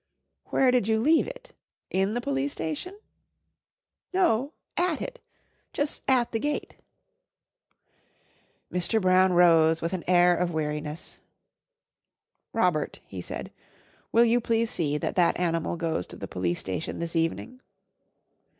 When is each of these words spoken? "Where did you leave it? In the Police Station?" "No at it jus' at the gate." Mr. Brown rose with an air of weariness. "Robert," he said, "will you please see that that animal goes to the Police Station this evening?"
"Where 0.45 0.71
did 0.71 0.87
you 0.87 0.99
leave 0.99 1.27
it? 1.27 1.53
In 1.91 2.15
the 2.15 2.21
Police 2.21 2.51
Station?" 2.51 2.97
"No 4.11 4.53
at 4.75 4.99
it 4.99 5.19
jus' 5.73 6.01
at 6.07 6.31
the 6.31 6.39
gate." 6.39 6.75
Mr. 8.73 8.99
Brown 8.99 9.33
rose 9.33 9.79
with 9.79 9.93
an 9.93 10.03
air 10.07 10.35
of 10.35 10.55
weariness. 10.55 11.19
"Robert," 12.51 12.99
he 13.05 13.21
said, 13.21 13.51
"will 14.11 14.25
you 14.25 14.41
please 14.41 14.71
see 14.71 14.97
that 14.97 15.15
that 15.17 15.39
animal 15.39 15.77
goes 15.77 16.07
to 16.07 16.15
the 16.15 16.27
Police 16.27 16.59
Station 16.59 16.97
this 16.97 17.15
evening?" 17.15 17.61